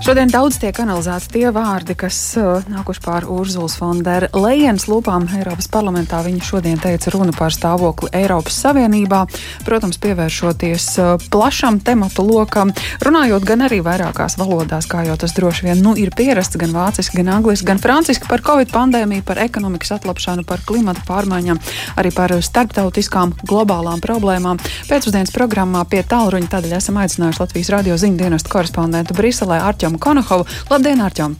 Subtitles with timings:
[0.00, 5.66] Šodien daudz tiek analizēti tie vārdi, kas uh, nākuši pār Urzulas Fondera Lejenas lūpām Eiropas
[5.68, 6.22] parlamentā.
[6.24, 9.18] Viņa šodien teica runu par stāvokli Eiropas Savienībā,
[9.66, 12.72] protams, pievēršoties uh, plašam tematu lokam,
[13.04, 17.20] runājot gan arī vairākās valodās, kā jau tas droši vien nu, ir pierasts, gan vāciski,
[17.20, 21.60] gan angliski, gan franciski par Covid pandēmiju, par ekonomikas atlapšanu, par klimatu pārmaiņām,
[22.00, 24.64] arī par starptautiskām globālām problēmām.
[24.88, 29.98] Pēcpusdienas programmā pie tālruņa tādēļ esam aicinājuši Latvijas radio ziņu dienestu korespondentu Briselē Arķu Arķemu
[29.98, 30.46] Konohovu.
[30.70, 31.34] Labdien, Arķem!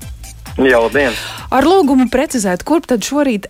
[0.58, 1.14] Jā, labdien!
[1.50, 3.46] Ar lūgumu precizēt, kurp tad šorīt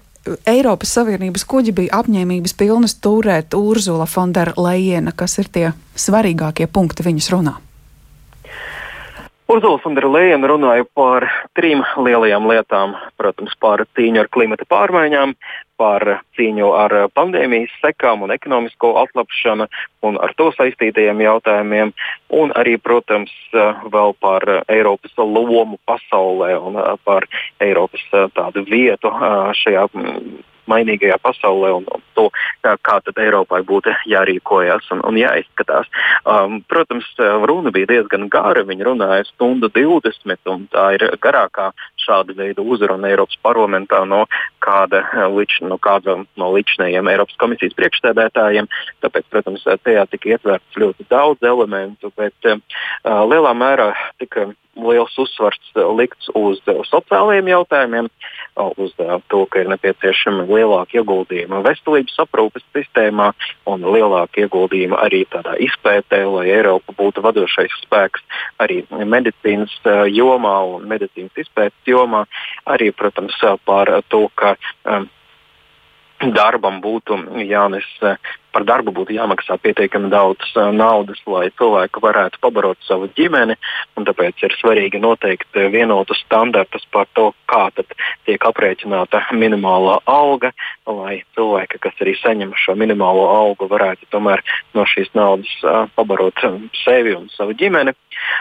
[0.46, 7.06] Eiropas Savienības kuģi bija apņēmības pilnas turēt Urzula Fondera Lejena, kas ir tie svarīgākie punkti
[7.06, 7.56] viņas runā.
[9.50, 11.26] Urzula Fonderleina runāja par
[11.59, 12.92] trim lielajām lietām.
[13.18, 15.32] Protams, par cīņu ar klimata pārmaiņām,
[15.80, 16.04] par
[16.36, 19.66] cīņu ar pandēmijas sekām un ekonomisko atlapšanu
[20.06, 21.94] un ar to saistītajiem jautājumiem,
[22.36, 23.32] un arī, protams,
[23.94, 27.28] vēl par Eiropas lomu pasaulē un par
[27.64, 28.04] Eiropas
[28.36, 29.12] tādu vietu
[29.64, 29.88] šajā
[30.70, 32.26] mainīgajā pasaulē un, un to,
[32.62, 35.90] kā tad Eiropai būtu jārīkojas un, un jāizskatās.
[36.24, 37.09] Um, protams,
[37.48, 38.65] runa bija diezgan gara.
[38.66, 41.70] Viņa runāja stundu 20, un tā ir garākā
[42.10, 44.24] šāda veida uzruna Eiropas parlamentā no
[44.64, 48.68] kāda, lič, no kāda no līdzinējiem Eiropas komisijas priekšstādētājiem.
[49.04, 52.58] Tāpēc, protams, tajā tika ietverts ļoti daudz elementu, bet uh,
[53.30, 54.50] lielā mērā tika
[54.80, 58.08] liels uzsvars likts uz sociālajiem jautājumiem,
[58.56, 58.93] uz
[59.29, 63.30] to, ka ir nepieciešama lielāka ieguldījuma veselības aprūpes sistēmā
[63.70, 68.25] un lielāka ieguldījuma arī tādā izpētē, lai Eiropa būtu vadošais spēks
[68.60, 69.75] arī medicīnas
[70.10, 72.26] jomā un medicīnas izpētes jomā.
[72.66, 75.09] Arī, protams, par to, ka um,
[76.21, 77.16] darbam būtu
[77.48, 77.88] jānes
[78.53, 83.56] par darbu būtu jāmaksā pietiekami daudz uh, naudas, lai cilvēki varētu pabarot savu ģimeni.
[84.10, 87.69] Tāpēc ir svarīgi noteikt vienotus standartus par to, kā
[88.26, 90.50] tiek aprēķināta minimālā alga,
[90.88, 94.43] lai cilvēki, kas arī saņem šo minimālo algu, varētu tomēr
[94.75, 96.43] no šīs naudas uh, pabarot
[96.82, 97.94] sevi un savu ģimeni.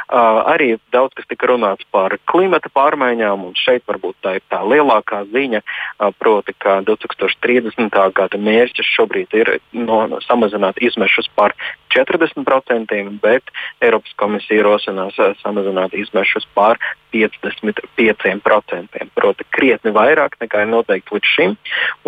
[0.09, 4.62] Uh, arī daudz kas tika runāts par klimata pārmaiņām, un šeit varbūt tā ir tā
[4.66, 7.94] lielākā ziņa, uh, proti, ka 2030.
[8.16, 11.56] gada mērķis šobrīd ir no samazināt izmešus par
[11.96, 13.44] 40%, bet
[13.82, 16.80] Eiropas komisija ierosinās eh, samazināt izmešus par
[17.14, 19.08] 55%.
[19.18, 21.56] Proti, krietni vairāk nekā ir noteikti līdz šim.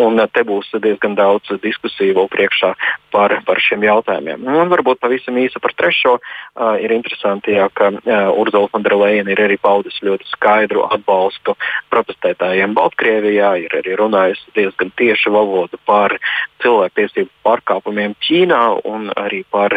[0.02, 2.72] Un eh, te būs diezgan daudz diskusiju vēl priekšā
[3.12, 4.46] par, par šiem jautājumiem.
[4.48, 6.18] Un varbūt pavisam īsi par trešo.
[6.52, 8.00] Uh, ir interesanti, jā, ka uh,
[8.40, 11.54] Urzula Fonderleina ir arī paudis ļoti skaidru atbalstu
[11.92, 16.16] protestētājiem Baltkrievijā, ir arī runājusi diezgan tieši valodu par
[16.62, 19.71] cilvēktiesību pārkāpumiem Ķīnā un arī par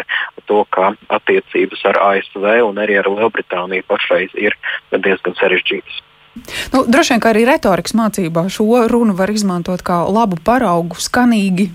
[0.46, 4.56] to, ka attiecības ar ASV un arī ar Lielbritāniju pašreiz ir
[4.92, 6.02] diezgan sarežģītas.
[6.72, 11.70] Nu, droši vien, ka arī retorikas mācībā šo runu var izmantot kā labu paraugu, skanīgi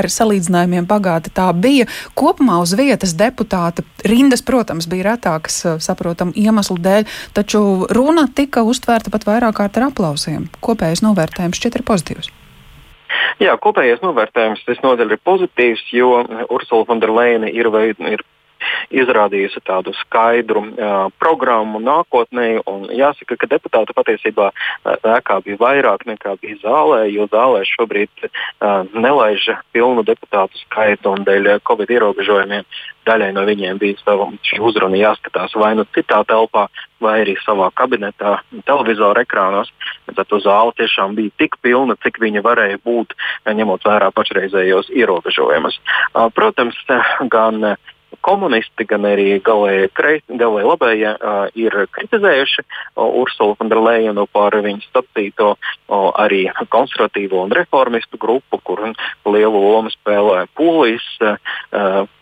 [0.00, 1.86] ar salīdzinājumiem bagāta tā bija.
[2.16, 9.12] Kopumā uz vietas deputāta rindas, protams, bija retākas, saprotam, iemeslu dēļ, taču runa tika uztvērta
[9.12, 10.48] pat vairāk kārt ar aplausiem.
[10.64, 12.32] Kopējais novērtējums šķiet ir pozitīvs.
[13.40, 16.20] Jā, kopējais novērtējums visnotaļ ir pozitīvs, jo
[16.52, 18.24] Ursula von der Leine ir, veid, ir
[18.90, 22.46] izrādījusi tādu skaidru uh, programmu nākotnē.
[22.96, 24.50] Jāsaka, ka deputāti patiesībā
[24.84, 31.14] ēkā uh, bija vairāk nekā bija zālē, jo zālē šobrīd uh, nelaiž pilnu deputātu skaitu
[31.14, 32.66] un dēļ Covid ierobežojumiem.
[33.08, 34.28] Daļai no viņiem bija sava
[34.60, 36.66] uzruna jāskatās vai nu citā telpā,
[37.00, 38.36] vai arī savā kabinetā,
[38.68, 39.70] televizora ekrānos.
[40.10, 43.16] Tad zāle tiešām bija tik pilna, cik viņa varēja būt,
[43.48, 45.80] ņemot vērā pašreizējos ierobežojumus.
[46.36, 46.76] Protams,
[47.32, 47.74] gan
[48.20, 49.90] komunisti, gan arī galēji
[50.66, 57.44] labējie uh, ir kritizējuši uh, Ursulu von der Leyenu par viņas sacīto uh, arī konservatīvo
[57.46, 58.82] un reformistu grupu, kur
[59.26, 61.38] lielu lomu spēlē Polijas uh,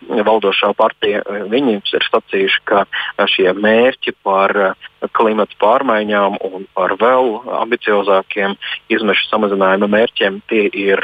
[0.09, 1.23] valdošā partija.
[1.51, 2.85] Viņi ir sacījuši, ka
[3.29, 4.55] šie mērķi par
[5.15, 8.57] klimata pārmaiņām un par vēl ambiciozākiem
[8.93, 11.03] izmešu samazinājuma mērķiem tie, ir,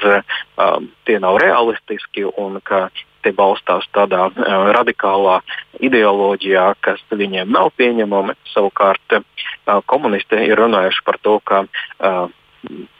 [0.58, 2.88] um, tie nav realistiski un ka
[3.24, 5.40] tie balstās tādā uh, radikālā
[5.84, 8.36] ideoloģijā, kas viņiem nav pieņemama.
[8.52, 9.24] Savukārt uh,
[9.90, 12.26] komunisti ir runājuši par to, ka uh,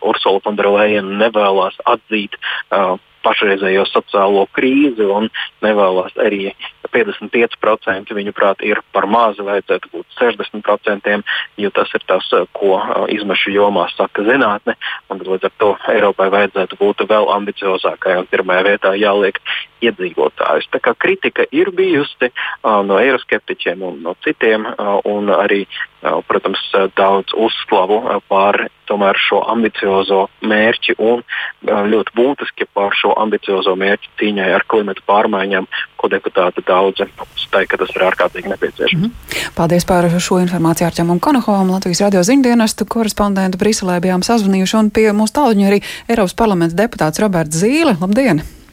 [0.04, 5.30] Ursula von der Leyen nevēlas atzīt uh, pašreizējo sociālo krīzi un
[5.64, 6.52] nevēlas arī
[6.94, 11.16] 55% viņuprāt ir par mazu, vajadzētu būt 60%,
[11.58, 12.78] jo tas ir tas, ko
[13.10, 14.76] izmešu jomā saka zinātne.
[15.10, 19.40] Līdz ar to Eiropai vajadzētu būt vēl ambiciozākai un pirmajā vietā jāliek
[19.86, 20.68] iedzīvotājus.
[20.72, 25.64] Tā kā kritika ir bijusi uh, no eiroskeptiķiem un no citiem, uh, un arī,
[26.02, 26.62] uh, protams,
[26.96, 33.74] daudz uzslavu uh, par tomēr šo ambiciozo mērķi un uh, ļoti būtiski par šo ambiciozo
[33.80, 35.68] mērķi cīņai ar klimatu pārmaiņām,
[36.00, 39.00] ko deputāti daudzi uzstāja, ka tas ir ārkārtīgi nepieciešams.
[39.00, 39.54] Mm -hmm.
[39.56, 45.08] Paldies par šo informāciju Arčamam Konohovam, Latvijas radio ziņdienestu korespondentu Briselē bijām sazvanījuši un pie
[45.12, 47.96] mūsu tāluņa arī Eiropas parlamenta deputāts Roberts Zīle.
[48.00, 48.63] Labdien!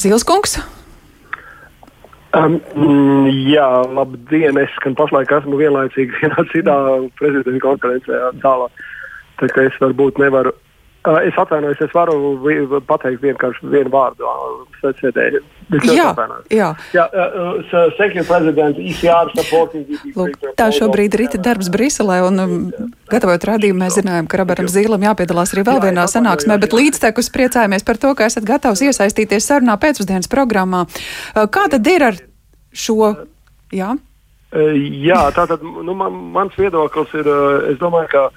[0.00, 0.58] Zīles kungs!
[2.34, 2.58] Um,
[3.30, 4.58] jā, labdien!
[4.58, 6.74] Es gan pašlaik esmu vienlaicīgi vienā citā
[7.20, 8.20] prezidenta konferencē.
[8.42, 8.66] Tālā.
[9.38, 10.54] Tā kā es varbūt nevaru
[11.04, 14.28] es atvainojos, es varu pateikt vienkārši vienu vārdu.
[14.84, 15.40] Sēdēju.
[15.88, 16.10] Jā,
[16.52, 16.66] jā.
[16.92, 17.54] jā uh,
[19.32, 19.86] supporting
[20.16, 22.54] Lūk, tā šobrīd rīta darbs Briselē, un um,
[23.12, 27.86] gatavojot radījumu, mēs zinājām, ka Robertam Zīlam jāpiedalās arī vēl vienā sanāksmē, bet līdztekus priecājamies
[27.86, 30.84] par to, ka esat gatavs iesaistīties sarunā pēcpusdienas programmā.
[31.32, 32.20] Kā tad ir ar
[32.76, 33.14] šo?
[33.74, 33.94] Jā,
[35.08, 37.30] jā tātad nu, man, mans viedoklis ir,
[37.72, 38.28] es domāju, ka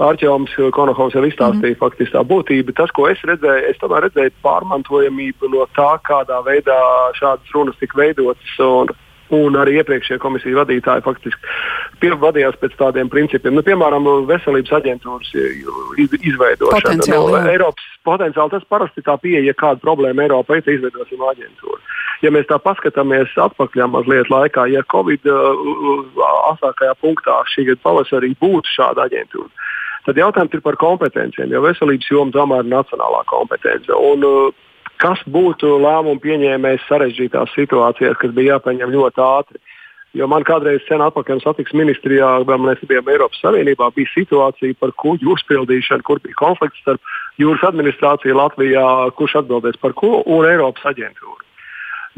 [0.00, 2.72] Arčēns Konohovs jau izstāstīja mm faktiski tā būtība.
[2.76, 6.78] Tas, ko es redzēju, es tomēr redzēju pārmantojamību no tā, kādā veidā
[7.18, 8.54] šādas runas tika veidotas.
[8.62, 8.92] Un,
[9.32, 13.54] un arī iepriekšējie komisiju vadītāji faktiski vadījās pēc tādiem principiem.
[13.56, 15.30] Nu, piemēram, veselības aģentūras
[15.96, 16.74] izveidošana.
[16.74, 21.80] Potenciāli, no, Eiropas potenciāli tas parasti tā pieeja, ja kāda problēma Eiropā ir, izveidosim aģentūru.
[22.22, 26.20] Ja mēs tā paskatāmies atpakaļ mazliet laikā, ja Covid uh,
[26.52, 29.50] asākajā punktā šī gada pavasarī būtu šāda aģentūra,
[30.06, 33.92] Tad jautājums ir par kompetencijiem, jo veselības joma tomēr ir nacionālā kompetence.
[33.94, 34.72] Un, uh,
[35.02, 39.62] kas būtu lēmumu pieņēmējs sarežģītās situācijās, kas bija jāpieņem ļoti ātri?
[40.12, 44.92] Jo man kādreiz sen atpakaļ satiksmes ministrijā, kad mēs bijām Eiropas Savienībā, bija situācija par
[45.00, 48.84] kuģu uzpildīšanu, kur bija konflikts starp jūras administrāciju Latvijā,
[49.16, 51.40] kurš atbildēs par ko, un Eiropas aģentūru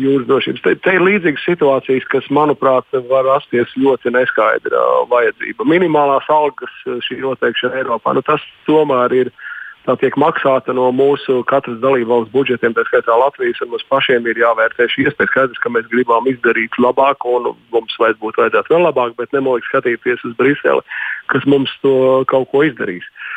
[0.01, 0.63] jūras drošības.
[0.65, 5.67] Te, te ir līdzīgas situācijas, kas, manuprāt, var rasties ļoti neskaidra vajadzība.
[5.71, 9.35] Minimālās algas eh, šī noteikšana Eiropā, nu, tas tomēr ir.
[9.85, 14.39] Tā tiek maksāta no mūsu katras dalībvalsts budžetiem, tā skaitā Latvijas, un mums pašiem ir
[14.41, 15.29] jāvērtē šī iespēja.
[15.29, 19.69] Skaidrs, ka mēs gribam izdarīt labāk, un mums vajag būt vajadzētu vēl labāk, bet nemoliek
[19.69, 20.81] skatīties uz Briseli,
[21.29, 23.05] kas mums to kaut ko izdarīs.
[23.05, 23.34] Uh,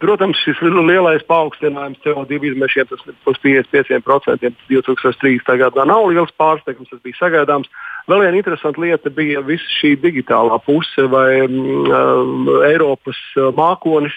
[0.00, 2.88] protams, šis lielais paaugstinājums CO2 izmešiem,
[3.26, 5.58] būs 55% 2030.
[5.60, 7.68] gadā, nav liels pārsteigums, tas bija sagaidāms.
[8.08, 14.16] Vēl viena interesanta lieta bija visa šī digitālā puse vai um, Eiropas uh, mākonis,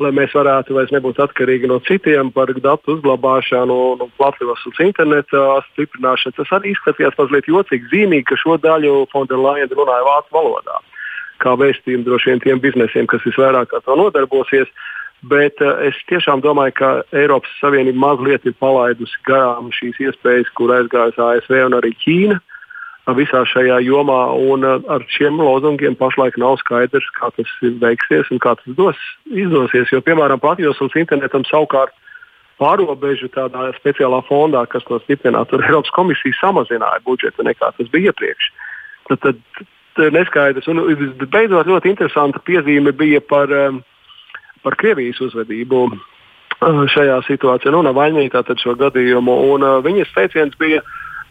[0.00, 6.38] lai mēs varētu vairs nebūt atkarīgi no citiem par datu uzglabāšanu un platjoslas interneta stiprināšanu.
[6.38, 10.78] Tas arī izskatījās mazliet jocīgi, zīmīgi, ka šo daļu Fonderlaina runāja vācu valodā.
[10.78, 10.97] Uh,
[11.42, 14.70] kā vēstījumu droši vien tiem biznesiem, kas visvairāk ar to nodarbosies.
[15.28, 20.70] Bet uh, es tiešām domāju, ka Eiropas Savienība mazliet ir palaidusi garām šīs iespējas, kur
[20.76, 22.38] aizgājas ASV un arī Ķīna
[23.16, 24.18] visā šajā jomā.
[24.38, 29.90] Uh, ar šiem lozungiem pašlaik nav skaidrs, kā tas veiksies un kā tas dos, izdosies.
[29.90, 31.96] Jo, piemēram, platjoslas internetam savukārt
[32.62, 38.52] pārobežu tādā speciālā fondā, kas to stiprinātu, Eiropas komisija samazināja budžetu nekā tas bija iepriekš.
[39.08, 39.77] Tad, tad Eh,
[40.14, 40.68] neskaidrs.
[40.70, 40.82] Un
[41.30, 43.80] beidzot, ļoti interesanta piezīme bija par, eh,
[44.62, 49.36] par Krievijas uzvedību eh, šajā situācijā, nu, Navaļņī tātad šo gadījumu.
[49.54, 50.82] Un, viņas teiciens bija,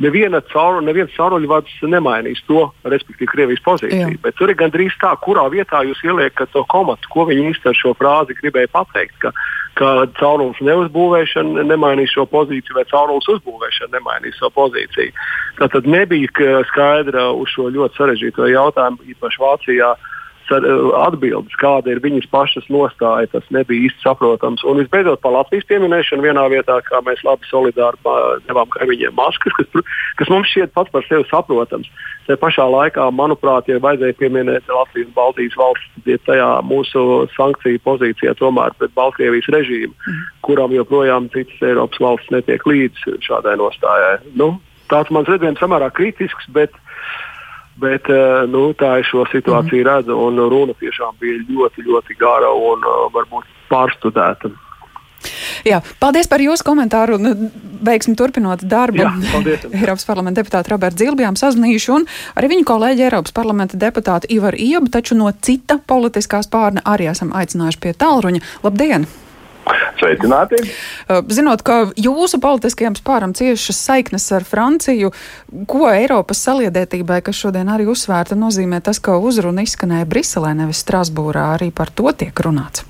[0.04, 4.14] neviena cauru, neviens cauruļvads nemainīs to, respektīvi, Krievijas pozīciju.
[4.14, 4.22] Jā.
[4.24, 7.80] Bet tur ir gandrīz tā, kurā vietā jūs ieliekat to komatu, ko viņi īstenībā ar
[7.81, 9.18] šo frāzi gribēja pateikt.
[9.24, 9.33] Ka,
[9.78, 15.14] ka caurums neuzbūvēšana nemainīs šo pozīciju, vai caurums uzbūvēšana nemainīs šo pozīciju.
[15.62, 19.92] Tātad nebija skaidra uz šo ļoti sarežģīto jautājumu, īpaši Vācijā.
[20.51, 24.63] Atbildes, kāda ir viņas pašas nostāja, tas nebija īsti saprotams.
[24.68, 27.99] Un visbeidzot, par Latvijas pieminēšanu vienā vietā, kā mēs labi solidāri
[28.47, 29.83] devām kaimiņiem maskas, kas,
[30.19, 31.89] kas mums šķiet pats par sevi saprotams.
[32.27, 37.04] Te pašā laikā, manuprāt, ja vajadzēja pieminēt Latvijas un Baltijas valsts, tad tajā mūsu
[37.35, 40.25] sankciju pozīcijā tomēr pret Baltkrievijas režīmu, mm.
[40.47, 44.18] kuram joprojām citas Eiropas valsts netiek līdz šādai nostājai.
[44.39, 44.57] Nu,
[44.92, 46.75] tāds mans redzējums samērā kritisks, bet,
[47.81, 49.90] bet eh, nu, tā es šo situāciju mm.
[49.90, 54.54] redzu, un runa tiešām bija ļoti, ļoti gara un uh, varbūt pārstudēta.
[55.66, 57.50] Jā, paldies par jūsu komentāru un
[57.84, 59.02] veiksmi turpinot darbu.
[59.02, 59.66] Jā, paldies.
[59.72, 62.07] Eiropas parlamenta deputāta Roberta Zilbjām sazvanījuši un
[62.38, 67.34] arī viņu kolēģi Eiropas parlamenta deputāta Ivar Iebu, taču no cita politiskā spārna arī esam
[67.36, 68.46] aicinājuši pie tālruņa.
[68.68, 69.10] Labdien!
[70.00, 70.59] Sveicināti!
[71.07, 75.14] Uh, zinot, ka jūsu politiskajam spāram ciešas saiknes ar Franciju,
[75.69, 81.50] ko Eiropas saliedētībai, kas šodien arī uzsvērta, nozīmē tas, ka uzruna izskanēja Briselē, nevis Strasbūrā,
[81.57, 82.86] arī par to tiek runāts?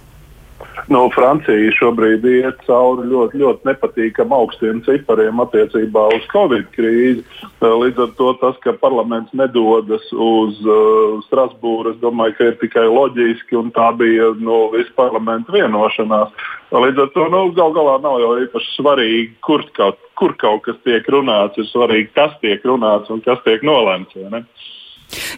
[0.88, 7.26] Nu, Francija šobrīd iet cauri ļoti, ļoti nepatīkamiem augstiem cipariem attiecībā uz Covid krīzi.
[7.60, 12.86] Līdz ar to tas, ka parlaments nedodas uz uh, Strasbūru, es domāju, ka ir tikai
[12.88, 16.32] loģiski, un tā bija nu, visa parlamenta vienošanās.
[16.72, 20.80] Līdz ar to nu, gal galā nav jau īpaši svarīgi, kur kaut, kur kaut kas
[20.88, 24.16] tiek runāts, ir svarīgi, kas tiek runāts un kas tiek nolemts.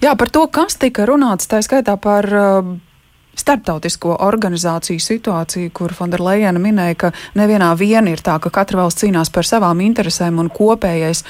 [0.01, 2.69] Jā, par to, kas tika runāts, tā skaitā par uh,
[3.37, 9.31] starptautisko organizāciju situāciju, kur Fonderleina minēja, ka nevienā viena ir tā, ka katra valsts cīnās
[9.33, 11.23] par savām interesēm un kopējais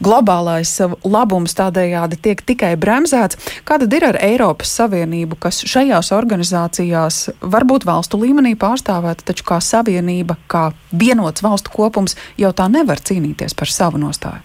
[0.00, 0.70] globālais
[1.04, 3.60] labums tādējādi tiek tikai bremzēts.
[3.68, 10.38] Kāda ir ar Eiropas Savienību, kas šajās organizācijās varbūt valstu līmenī pārstāvēta, taču kā savienība,
[10.50, 14.40] kā vienots valstu kopums jau tā nevar cīnīties par savu nostāju?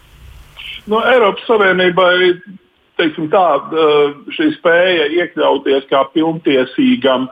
[0.91, 2.15] No Eiropas Savienībai
[2.99, 3.45] teiksim, tā,
[4.35, 7.29] šī spēja iekļauties kā pilntiesīgam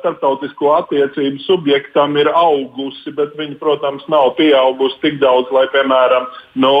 [0.00, 6.24] starptautisko attiecību subjektam ir augusi, bet viņa, protams, nav pieaugusi tik daudz, lai, piemēram,
[6.64, 6.72] nu,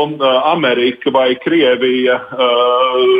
[0.48, 2.16] Amerika vai Krievija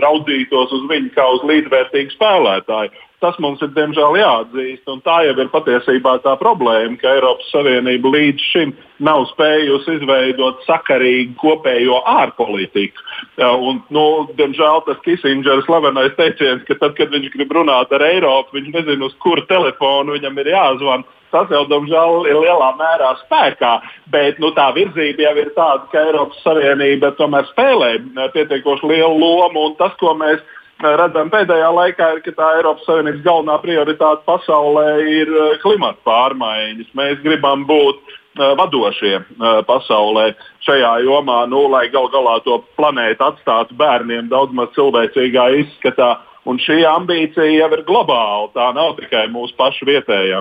[0.01, 2.97] raudzītos uz viņu kā uz līdzvērtīgu spēlētāju.
[3.21, 8.13] Tas mums ir diemžēl jāatzīst, un tā jau ir patiesībā tā problēma, ka Eiropas Savienība
[8.15, 8.73] līdz šim
[9.05, 13.05] nav spējusi izveidot sakarīgu kopējo ārpolitiku.
[13.37, 14.05] Un, nu,
[14.39, 19.11] diemžēl tas Kisingers slavenais teiciens, ka tad, kad viņš grib runāt ar Eiropu, viņš nezina,
[19.11, 21.05] uz kuru telefonu viņam ir jāzvan.
[21.31, 23.75] Tas jau, diemžēl, ir lielā mērā spēkā,
[24.11, 27.93] bet nu, tā virzība jau ir tāda, ka Eiropas Savienība tomēr spēlē
[28.33, 30.41] pietiekoši lielu lomu, tas, ko mēs
[30.83, 36.91] redzam pēdējā laikā, ir, ka tā Eiropas Savienības galvenā prioritāte pasaulē ir eh, klimata pārmaiņas.
[36.97, 40.31] Mēs gribam būt uh, vadošie uh, pasaulē
[40.67, 46.17] šajā jomā, nu, lai gal galā to planētu atstātu bērniem daudz maz cilvēcīgā izskatā.
[46.49, 50.41] Un šī ambīcija jau ir globāla, tā nav tikai mūsu pašu vietējā.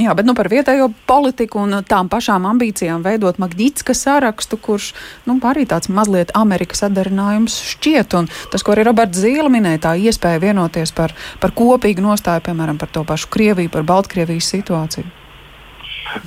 [0.00, 4.94] Jā, bet nu, par vietējo politiku un tām pašām ambīcijām veidot Magnitska sarakstu, kurš
[5.28, 8.16] nu, arī tāds mazliet Amerikas atdarinājums šķiet.
[8.16, 12.80] Un tas, ko arī Roberts Zīle minēja, tā iespēja vienoties par, par kopīgu nostāju, piemēram,
[12.80, 15.10] par to pašu Krieviju, par Baltkrievijas situāciju.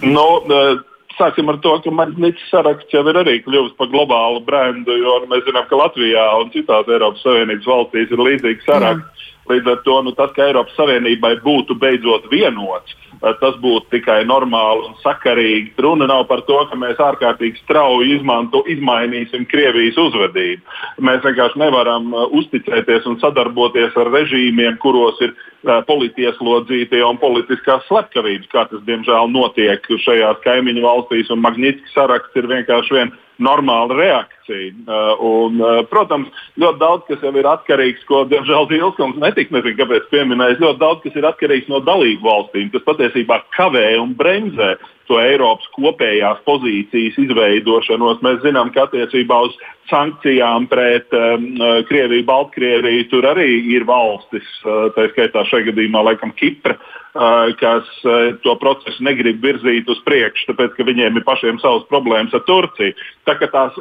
[0.06, 0.60] No, nu,
[1.14, 5.44] Sāksim ar to, ka Magnitskas saraksts jau ir arī kļuvis par globālu brendu, jo mēs
[5.46, 9.28] zinām, ka Latvijā un citās Eiropas Savienības valstīs ir līdzīgs saraksts.
[9.52, 12.96] Līdz ar to nu, tas, ka Eiropas Savienībai būtu beidzot vienots,
[13.40, 15.72] tas būtu tikai normāli un sakarīgi.
[15.84, 20.62] Runa nav par to, ka mēs ārkārtīgi strauji izmanto, izmainīsim Krievijas uzvedību.
[21.08, 27.88] Mēs vienkārši nevaram uh, uzticēties un sadarboties ar režīmiem, kuros ir uh, politieslodzītie un politiskās
[27.88, 31.32] slepkavības, kā tas diemžēl notiek šajās kaimiņu valstīs.
[31.44, 34.43] Magnitskis saraksts ir vienkārši viens normāla reakcija.
[34.44, 39.78] Uh, un, uh, protams, ļoti daudz kas jau ir atkarīgs, ko diemžēl Zilskons netika, nezinu,
[39.80, 44.76] kāpēc pieminējis, ļoti daudz kas ir atkarīgs no dalību valstīm, kas patiesībā kavē un bremzē
[45.10, 48.22] to Eiropas kopējās pozīcijas izveidošanos.
[48.24, 49.56] Mēs zinām, ka attiecībā uz
[49.92, 56.06] sankcijām pret um, uh, Krieviju, Baltkrieviju tur arī ir valstis, uh, tā skaitā šajā gadījumā
[56.08, 61.28] laikam Kipra, uh, kas uh, to procesu negrib virzīt uz priekšu, tāpēc ka viņiem ir
[61.28, 62.96] pašiem savas problēmas ar Turciju.
[63.28, 63.76] Tā kā tās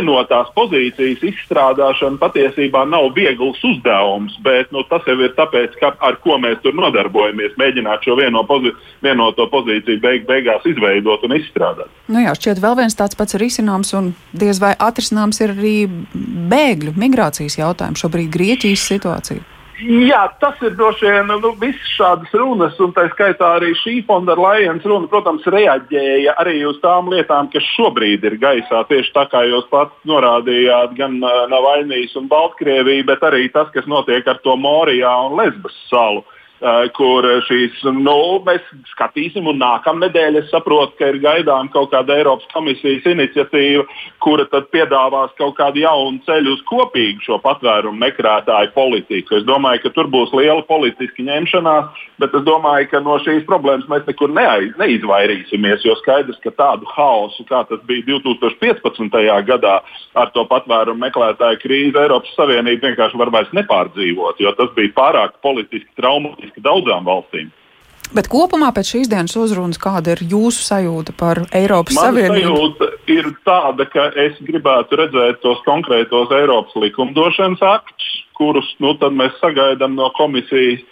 [0.00, 6.18] vienotās pozīcijas izstrādāšana patiesībā nav viegls uzdevums, bet nu, tas jau ir tāpēc, ka, ar
[6.24, 8.72] ko mēs tur nodarbojamies, mēģināt šo vieno pozi
[9.04, 11.90] vienoto pozīciju beig beigās izveidot un izstrādāt.
[12.08, 15.76] Nu jā, šķiet vēl viens tāds pats risināms un diez vai atrisināms ir arī
[16.50, 19.59] bēgļu migrācijas jautājums šobrīd Grieķijas situācija.
[19.80, 24.34] Jā, tas ir droši vien nu, visas šādas runas, un tā skaitā arī šī fonda
[24.36, 28.82] Lajens runa, protams, reaģēja arī uz tām lietām, kas šobrīd ir gaisā.
[28.90, 33.88] Tieši tā kā jūs pats norādījāt, gan uh, Navaļnijas un Baltkrievija, bet arī tas, kas
[33.88, 36.20] notiek ar to Morijā un Lesbas salu.
[36.20, 36.39] Uh,
[36.96, 42.48] kur šīs, nu, mēs skatīsim, un nākamnedēļ es saprotu, ka ir gaidām kaut kāda Eiropas
[42.52, 43.86] komisijas iniciatīva,
[44.20, 49.38] kura tad piedāvās kaut kādu jaunu ceļu uz kopīgu šo patvērumu meklētāju politiku.
[49.40, 53.88] Es domāju, ka tur būs liela politiska ņemšanās, bet es domāju, ka no šīs problēmas
[53.88, 59.16] mēs nekur neaiz, neizvairīsimies, jo skaidrs, ka tādu haosu, kā tas bija 2015.
[59.48, 59.78] gadā
[60.18, 65.40] ar to patvērumu meklētāju krīzi, Eiropas Savienība vienkārši var vairs nepārdzīvot, jo tas bija pārāk
[65.44, 67.50] politiski traumatiski praktiski daudzām valstīm.
[68.10, 72.56] Bet kopumā pēc šīs dienas uzrunas, kāda ir jūsu sajūta par Eiropas Mana Savienību?
[72.56, 79.36] Sajūta ir tāda, ka es gribētu redzēt tos konkrētos Eiropas likumdošanas aktus, kurus nu, mēs
[79.38, 80.82] sagaidām no komisijas,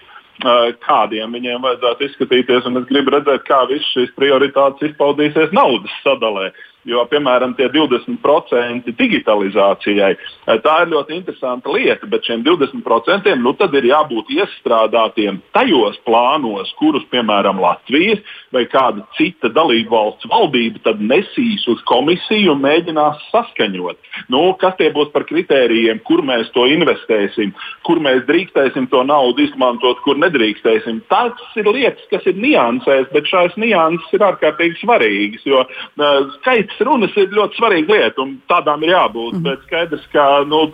[0.84, 2.68] kādiem viņiem vajadzētu izskatīties.
[2.70, 6.52] Es gribu redzēt, kā visas šīs prioritātes izpaudīsies naudas sadalē.
[6.86, 13.54] Jo, piemēram, tie 20% digitalizācijai, eh, tā ir ļoti interesanta lieta, bet šiem 20% nu,
[13.58, 21.66] ir jābūt iestrādātiem tajos plānos, kurus, piemēram, Latvijas vai kāda cita dalību valsts valdība nesīs
[21.68, 23.98] uz komisiju un mēģinās saskaņot.
[24.28, 27.52] Nu, kas tie būs par kritērijiem, kur mēs to investēsim,
[27.84, 31.02] kur mēs drīkstēsim to naudu izmantot, kur nedrīkstēsim.
[31.10, 35.44] Tas ir lietas, kas ir niansēs, bet šīs nianses ir ārkārtīgi svarīgas.
[35.48, 39.38] Jo uh, skaits runas ir ļoti svarīga lieta, un tādām ir jābūt.
[39.38, 39.46] Mm.
[39.46, 40.66] Bet skaidrs, ka nu,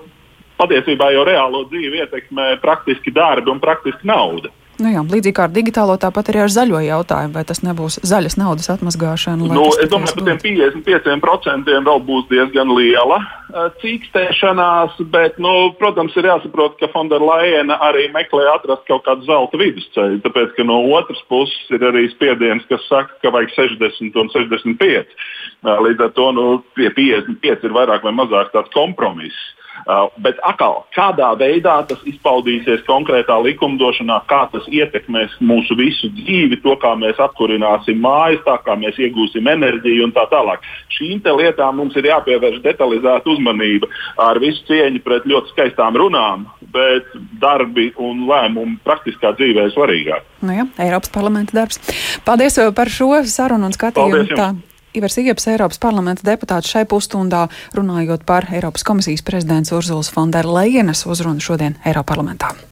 [0.61, 4.53] patiesībā jau reālo dzīvi ietekmē praktiski darbi un praktiski nauda.
[4.83, 8.35] Nu jā, līdzīgi kā ar digitālo, tāpat arī ar zaļo jautājumu, vai tas nebūs zaļas
[8.41, 9.47] naudas atmazgāšana.
[9.55, 16.17] Nu, es domāju, ka tiem 55% vēl būs diezgan liela uh, cīkstēšanās, bet, nu, protams,
[16.19, 21.23] ir jāsaprot, ka Fonderlaina arī meklē atrast kaut kādu zelta vidusceļu, tāpēc, ka no otras
[21.31, 25.19] puses ir arī spiediens, kas saka, ka vajag 60 un 65.
[25.63, 29.39] Uh, līdz ar to nu, pie 55 ir vairāk vai mazāk tāds kompromiss.
[29.85, 36.61] Uh, bet atkal, kādā veidā tas izpaudīsies konkrētā likumdošanā, kā tas ietekmēs mūsu visu dzīvi,
[36.65, 40.65] to, kā mēs apkurināsim mājas, tā kā mēs iegūsim enerģiju un tā tālāk.
[40.97, 43.93] Šīm lietām mums ir jāpievērš detalizēta uzmanība
[44.25, 47.13] ar visu cieņu pret ļoti skaistām runām, bet
[47.43, 50.29] darbi un lēmumi praktiskā dzīvē ir svarīgāk.
[50.45, 51.83] Nu jā, Eiropas parlamenta darbs.
[52.25, 54.73] Paldies par šo sarunu un skatījumu.
[54.95, 61.43] Ivars Ieps, Eiropas parlamenta deputāts šai pusstundā runājot par Eiropas komisijas prezidents Urzulas Fonderlejenes uzrunu
[61.43, 62.55] šodien Eiropas parlamentā.